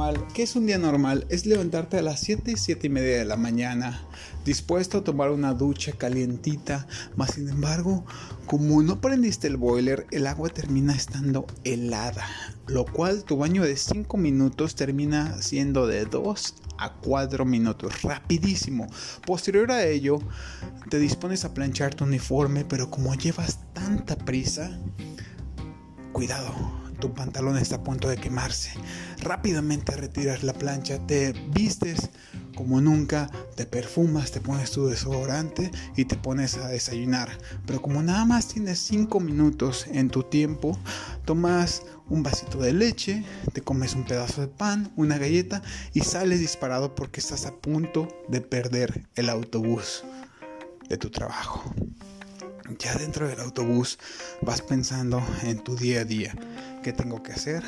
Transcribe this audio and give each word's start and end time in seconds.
normal, 0.00 0.26
¿qué 0.32 0.44
es 0.44 0.56
un 0.56 0.64
día 0.64 0.78
normal? 0.78 1.26
Es 1.28 1.44
levantarte 1.44 1.98
a 1.98 2.02
las 2.02 2.20
7, 2.20 2.54
7 2.56 2.86
y 2.86 2.90
media 2.90 3.18
de 3.18 3.26
la 3.26 3.36
mañana, 3.36 4.00
dispuesto 4.46 4.98
a 4.98 5.04
tomar 5.04 5.30
una 5.30 5.52
ducha 5.52 5.92
calientita, 5.92 6.86
más 7.16 7.32
sin 7.34 7.50
embargo, 7.50 8.06
como 8.46 8.82
no 8.82 9.02
prendiste 9.02 9.46
el 9.46 9.58
boiler, 9.58 10.06
el 10.10 10.26
agua 10.26 10.48
termina 10.48 10.94
estando 10.94 11.46
helada, 11.64 12.26
lo 12.66 12.86
cual 12.86 13.24
tu 13.24 13.36
baño 13.36 13.62
de 13.62 13.76
5 13.76 14.16
minutos 14.16 14.74
termina 14.74 15.42
siendo 15.42 15.86
de 15.86 16.06
2 16.06 16.54
a 16.78 16.94
4 16.94 17.44
minutos, 17.44 18.00
rapidísimo. 18.00 18.86
Posterior 19.26 19.70
a 19.70 19.84
ello, 19.84 20.18
te 20.88 20.98
dispones 20.98 21.44
a 21.44 21.52
planchar 21.52 21.94
tu 21.94 22.04
uniforme, 22.04 22.64
pero 22.64 22.90
como 22.90 23.14
llevas 23.14 23.58
tanta 23.74 24.16
prisa, 24.16 24.80
cuidado, 26.12 26.79
tu 27.00 27.12
pantalón 27.14 27.56
está 27.56 27.76
a 27.76 27.82
punto 27.82 28.08
de 28.08 28.16
quemarse. 28.16 28.70
Rápidamente 29.20 29.96
retiras 29.96 30.42
la 30.42 30.52
plancha, 30.52 30.98
te 31.06 31.32
vistes 31.52 32.10
como 32.54 32.80
nunca, 32.80 33.30
te 33.56 33.64
perfumas, 33.64 34.32
te 34.32 34.40
pones 34.40 34.70
tu 34.70 34.86
desodorante 34.86 35.70
y 35.96 36.04
te 36.04 36.16
pones 36.16 36.56
a 36.58 36.68
desayunar. 36.68 37.30
Pero 37.66 37.80
como 37.80 38.02
nada 38.02 38.24
más 38.24 38.48
tienes 38.48 38.78
5 38.80 39.18
minutos 39.18 39.86
en 39.90 40.10
tu 40.10 40.22
tiempo, 40.22 40.78
tomas 41.24 41.82
un 42.08 42.22
vasito 42.22 42.58
de 42.58 42.72
leche, 42.72 43.24
te 43.52 43.62
comes 43.62 43.94
un 43.94 44.04
pedazo 44.04 44.42
de 44.42 44.48
pan, 44.48 44.92
una 44.96 45.16
galleta 45.16 45.62
y 45.94 46.00
sales 46.00 46.40
disparado 46.40 46.94
porque 46.94 47.20
estás 47.20 47.46
a 47.46 47.54
punto 47.54 48.08
de 48.28 48.40
perder 48.40 49.06
el 49.14 49.30
autobús 49.30 50.04
de 50.88 50.98
tu 50.98 51.10
trabajo. 51.10 51.74
Ya 52.78 52.94
dentro 52.94 53.26
del 53.26 53.40
autobús 53.40 53.98
vas 54.42 54.62
pensando 54.62 55.22
en 55.42 55.58
tu 55.58 55.76
día 55.76 56.02
a 56.02 56.04
día. 56.04 56.34
¿Qué 56.82 56.92
tengo 56.92 57.22
que 57.22 57.32
hacer? 57.32 57.62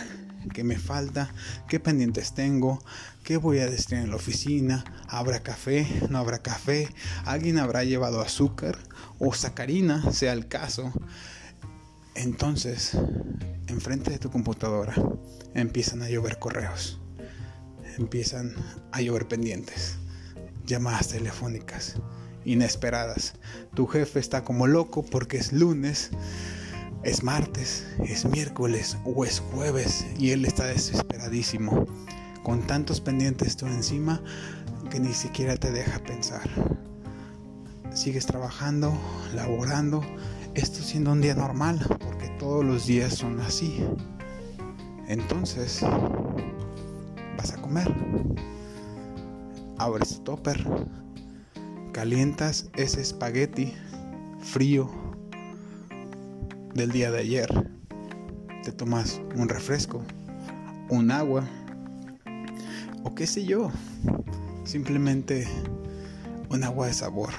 ¿Qué 0.54 0.64
me 0.64 0.78
falta? 0.78 1.32
¿Qué 1.68 1.80
pendientes 1.80 2.34
tengo? 2.34 2.82
¿Qué 3.24 3.36
voy 3.36 3.58
a 3.58 3.68
decir 3.68 3.94
en 3.94 4.10
la 4.10 4.16
oficina? 4.16 4.84
¿Habrá 5.08 5.42
café? 5.42 5.86
¿No 6.08 6.18
habrá 6.18 6.42
café? 6.42 6.88
¿Alguien 7.24 7.58
habrá 7.58 7.84
llevado 7.84 8.20
azúcar? 8.20 8.78
¿O 9.18 9.34
sacarina? 9.34 10.12
Sea 10.12 10.32
el 10.32 10.46
caso. 10.46 10.92
Entonces, 12.14 12.96
enfrente 13.68 14.10
de 14.10 14.18
tu 14.18 14.30
computadora 14.30 14.94
empiezan 15.54 16.02
a 16.02 16.08
llover 16.08 16.38
correos. 16.38 17.00
Empiezan 17.98 18.54
a 18.92 19.00
llover 19.00 19.26
pendientes. 19.26 19.96
Llamadas 20.64 21.08
telefónicas 21.08 21.96
inesperadas. 22.44 23.34
Tu 23.74 23.86
jefe 23.86 24.20
está 24.20 24.44
como 24.44 24.66
loco 24.66 25.04
porque 25.04 25.36
es 25.36 25.52
lunes, 25.52 26.10
es 27.02 27.22
martes, 27.22 27.86
es 28.04 28.24
miércoles 28.24 28.96
o 29.04 29.24
es 29.24 29.40
jueves 29.40 30.06
y 30.18 30.30
él 30.30 30.44
está 30.44 30.66
desesperadísimo, 30.66 31.86
con 32.42 32.66
tantos 32.66 33.00
pendientes 33.00 33.56
tú 33.56 33.66
encima 33.66 34.22
que 34.90 35.00
ni 35.00 35.12
siquiera 35.12 35.56
te 35.56 35.70
deja 35.70 35.98
pensar. 36.00 36.48
Sigues 37.94 38.26
trabajando, 38.26 38.92
laborando, 39.34 40.02
esto 40.54 40.82
siendo 40.82 41.12
un 41.12 41.20
día 41.20 41.34
normal, 41.34 41.84
porque 41.98 42.28
todos 42.38 42.64
los 42.64 42.86
días 42.86 43.14
son 43.14 43.40
así. 43.40 43.84
Entonces, 45.08 45.80
vas 47.36 47.52
a 47.52 47.60
comer. 47.60 47.92
Abres 49.78 50.16
tu 50.16 50.22
topper 50.22 50.64
calientas 51.92 52.70
ese 52.74 53.02
espagueti 53.02 53.74
frío 54.40 54.90
del 56.74 56.90
día 56.90 57.10
de 57.10 57.18
ayer. 57.20 57.70
Te 58.64 58.72
tomas 58.72 59.20
un 59.36 59.48
refresco, 59.48 60.02
un 60.88 61.10
agua 61.10 61.46
o 63.04 63.14
qué 63.14 63.26
sé 63.26 63.44
yo, 63.44 63.70
simplemente 64.64 65.46
un 66.48 66.64
agua 66.64 66.86
de 66.86 66.94
sabor 66.94 67.30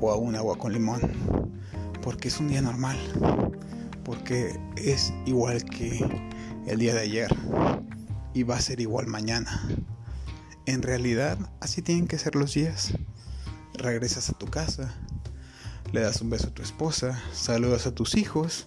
o 0.00 0.16
un 0.16 0.34
agua 0.34 0.56
con 0.56 0.72
limón, 0.72 1.00
porque 2.02 2.28
es 2.28 2.40
un 2.40 2.48
día 2.48 2.62
normal, 2.62 2.96
porque 4.04 4.58
es 4.76 5.12
igual 5.26 5.62
que 5.64 6.04
el 6.66 6.78
día 6.78 6.94
de 6.94 7.00
ayer 7.00 7.36
y 8.32 8.44
va 8.44 8.56
a 8.56 8.60
ser 8.60 8.80
igual 8.80 9.06
mañana. 9.08 9.62
En 10.66 10.82
realidad, 10.82 11.38
así 11.60 11.82
tienen 11.82 12.06
que 12.06 12.18
ser 12.18 12.36
los 12.36 12.54
días. 12.54 12.94
Regresas 13.74 14.30
a 14.30 14.38
tu 14.38 14.46
casa, 14.46 14.94
le 15.92 16.00
das 16.00 16.20
un 16.22 16.30
beso 16.30 16.48
a 16.48 16.54
tu 16.54 16.62
esposa, 16.62 17.20
saludas 17.32 17.86
a 17.86 17.94
tus 17.94 18.16
hijos 18.16 18.66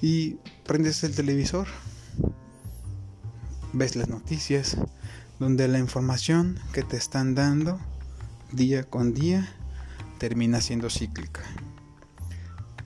y 0.00 0.36
prendes 0.64 1.04
el 1.04 1.14
televisor. 1.14 1.66
Ves 3.72 3.96
las 3.96 4.08
noticias 4.08 4.76
donde 5.38 5.68
la 5.68 5.78
información 5.78 6.58
que 6.72 6.82
te 6.82 6.96
están 6.96 7.34
dando 7.34 7.78
día 8.52 8.84
con 8.84 9.12
día 9.12 9.48
termina 10.18 10.60
siendo 10.60 10.88
cíclica. 10.88 11.42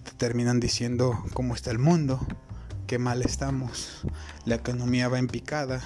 Te 0.04 0.12
terminan 0.12 0.58
diciendo 0.58 1.22
cómo 1.32 1.54
está 1.54 1.70
el 1.70 1.78
mundo, 1.78 2.20
qué 2.86 2.98
mal 2.98 3.22
estamos, 3.22 4.02
la 4.44 4.56
economía 4.56 5.08
va 5.08 5.18
en 5.18 5.28
picada, 5.28 5.80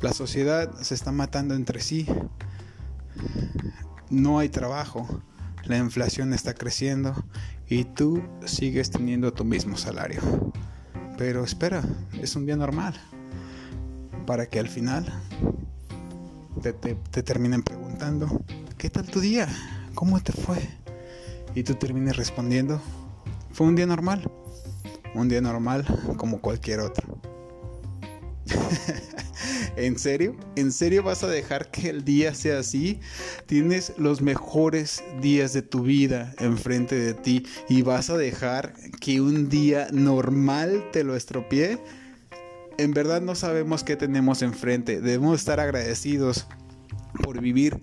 la 0.00 0.12
sociedad 0.12 0.70
se 0.80 0.94
está 0.94 1.12
matando 1.12 1.54
entre 1.54 1.80
sí. 1.80 2.06
No 4.10 4.38
hay 4.38 4.48
trabajo. 4.48 5.22
La 5.64 5.78
inflación 5.78 6.32
está 6.32 6.54
creciendo 6.54 7.14
y 7.68 7.84
tú 7.84 8.22
sigues 8.44 8.90
teniendo 8.90 9.32
tu 9.32 9.44
mismo 9.44 9.76
salario. 9.76 10.20
Pero 11.18 11.44
espera, 11.44 11.82
es 12.20 12.36
un 12.36 12.46
día 12.46 12.56
normal. 12.56 12.94
Para 14.26 14.46
que 14.46 14.58
al 14.58 14.68
final 14.68 15.06
te, 16.62 16.72
te, 16.72 17.22
terminen 17.22 17.62
preguntando, 17.62 18.42
¿qué 18.76 18.90
tal 18.90 19.06
tu 19.06 19.20
día? 19.20 19.48
¿Cómo 19.94 20.20
te 20.20 20.32
fue? 20.32 20.58
Y 21.54 21.62
tú 21.62 21.74
termines 21.74 22.16
respondiendo, 22.16 22.80
fue 23.52 23.66
un 23.66 23.76
día 23.76 23.86
normal. 23.86 24.30
Un 25.14 25.28
día 25.28 25.40
normal 25.40 25.86
como 26.18 26.40
cualquier 26.40 26.80
otro. 26.80 27.18
¿En 29.76 29.98
serio? 29.98 30.34
¿En 30.56 30.72
serio 30.72 31.02
vas 31.02 31.22
a 31.22 31.28
dejar 31.28 31.70
que 31.70 31.90
el 31.90 32.02
día 32.02 32.34
sea 32.34 32.60
así? 32.60 32.98
Tienes 33.44 33.92
los 33.98 34.22
mejores 34.22 35.04
días 35.20 35.52
de 35.52 35.60
tu 35.60 35.82
vida 35.82 36.34
enfrente 36.38 36.94
de 36.98 37.12
ti 37.12 37.46
y 37.68 37.82
vas 37.82 38.08
a 38.08 38.16
dejar 38.16 38.72
que 39.00 39.20
un 39.20 39.50
día 39.50 39.88
normal 39.92 40.82
te 40.92 41.04
lo 41.04 41.14
estropee. 41.14 41.78
En 42.78 42.92
verdad 42.92 43.20
no 43.20 43.34
sabemos 43.34 43.84
qué 43.84 43.96
tenemos 43.96 44.40
enfrente. 44.40 45.02
Debemos 45.02 45.40
estar 45.40 45.60
agradecidos 45.60 46.46
por 47.22 47.42
vivir 47.42 47.82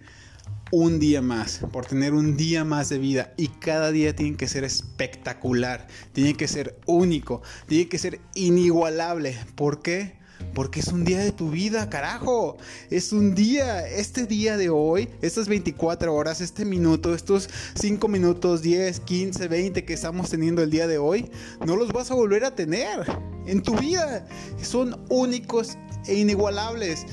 un 0.72 1.00
día 1.00 1.22
más, 1.22 1.60
por 1.72 1.86
tener 1.86 2.16
un 2.16 2.36
día 2.36 2.64
más 2.64 2.90
de 2.90 2.98
vida 2.98 3.36
y 3.38 3.50
cada 3.50 3.92
día 3.92 4.16
tiene 4.16 4.36
que 4.36 4.48
ser 4.48 4.64
espectacular, 4.64 5.86
tiene 6.14 6.34
que 6.34 6.48
ser 6.48 6.80
único, 6.88 7.44
tiene 7.68 7.88
que 7.88 8.00
ser 8.00 8.20
inigualable. 8.34 9.38
¿Por 9.54 9.84
qué? 9.84 10.23
Porque 10.54 10.80
es 10.80 10.88
un 10.88 11.04
día 11.04 11.20
de 11.20 11.32
tu 11.32 11.50
vida, 11.50 11.90
carajo. 11.90 12.58
Es 12.90 13.12
un 13.12 13.36
día, 13.36 13.88
este 13.88 14.26
día 14.26 14.58
de 14.58 14.70
hoy, 14.70 15.10
estas 15.22 15.48
24 15.48 16.14
horas, 16.14 16.42
este 16.42 16.66
minuto, 16.66 17.14
estos 17.16 17.50
5 17.76 18.08
minutos, 18.08 18.62
10, 18.62 19.00
15, 19.00 19.48
20 19.48 19.86
que 19.86 19.94
estamos 19.94 20.30
teniendo 20.30 20.62
el 20.62 20.70
día 20.70 20.88
de 20.88 20.98
hoy, 20.98 21.30
no 21.66 21.76
los 21.76 21.92
vas 21.92 22.12
a 22.12 22.16
volver 22.16 22.46
a 22.46 22.56
tener 22.56 23.06
en 23.46 23.62
tu 23.62 23.76
vida. 23.78 24.28
Son 24.62 25.00
únicos 25.10 25.78
e 26.06 26.16
inigualables. 26.16 27.06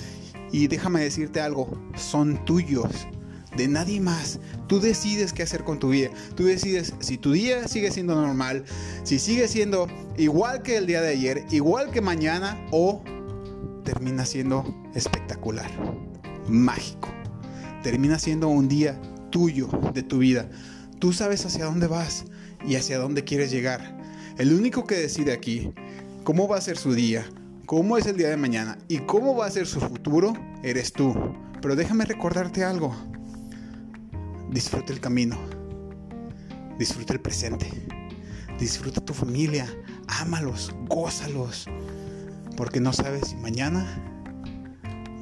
Y 0.52 0.66
déjame 0.66 1.00
decirte 1.00 1.40
algo, 1.40 1.70
son 1.94 2.44
tuyos 2.44 2.90
de 3.56 3.68
nadie 3.68 4.00
más. 4.00 4.38
Tú 4.66 4.80
decides 4.80 5.32
qué 5.32 5.42
hacer 5.42 5.64
con 5.64 5.78
tu 5.78 5.90
vida. 5.90 6.10
Tú 6.34 6.44
decides 6.44 6.94
si 7.00 7.18
tu 7.18 7.32
día 7.32 7.68
sigue 7.68 7.90
siendo 7.90 8.14
normal, 8.14 8.64
si 9.04 9.18
sigue 9.18 9.48
siendo 9.48 9.88
igual 10.16 10.62
que 10.62 10.76
el 10.76 10.86
día 10.86 11.00
de 11.00 11.10
ayer, 11.10 11.44
igual 11.50 11.90
que 11.90 12.00
mañana 12.00 12.60
o 12.70 13.02
termina 13.92 14.24
siendo 14.24 14.64
espectacular, 14.94 15.68
mágico. 16.46 17.08
Termina 17.82 18.20
siendo 18.20 18.46
un 18.46 18.68
día 18.68 18.96
tuyo, 19.30 19.68
de 19.92 20.04
tu 20.04 20.18
vida. 20.18 20.48
Tú 21.00 21.12
sabes 21.12 21.44
hacia 21.44 21.64
dónde 21.64 21.88
vas 21.88 22.26
y 22.64 22.76
hacia 22.76 22.98
dónde 22.98 23.24
quieres 23.24 23.50
llegar. 23.50 23.98
El 24.38 24.54
único 24.54 24.86
que 24.86 24.94
decide 24.94 25.32
aquí 25.32 25.72
cómo 26.22 26.46
va 26.46 26.56
a 26.56 26.60
ser 26.60 26.76
su 26.78 26.94
día, 26.94 27.26
cómo 27.66 27.98
es 27.98 28.06
el 28.06 28.16
día 28.16 28.28
de 28.28 28.36
mañana 28.36 28.78
y 28.86 28.98
cómo 28.98 29.34
va 29.34 29.46
a 29.46 29.50
ser 29.50 29.66
su 29.66 29.80
futuro, 29.80 30.34
eres 30.62 30.92
tú. 30.92 31.12
Pero 31.60 31.74
déjame 31.74 32.04
recordarte 32.04 32.62
algo. 32.62 32.94
Disfruta 34.52 34.92
el 34.92 35.00
camino. 35.00 35.36
Disfruta 36.78 37.12
el 37.12 37.20
presente. 37.20 37.66
Disfruta 38.56 39.00
tu 39.00 39.14
familia. 39.14 39.66
Ámalos, 40.06 40.72
gózalos 40.88 41.66
porque 42.60 42.78
no 42.78 42.92
sabes 42.92 43.28
si 43.28 43.36
mañana 43.36 43.86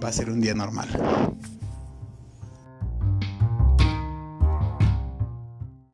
va 0.02 0.08
a 0.08 0.12
ser 0.12 0.28
un 0.28 0.40
día 0.40 0.54
normal. 0.54 0.88